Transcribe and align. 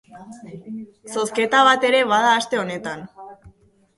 Zozketa 1.17 1.59
bat 1.69 1.85
ere 1.89 2.01
bada 2.13 2.31
aste 2.39 2.61
honetan. 2.63 3.07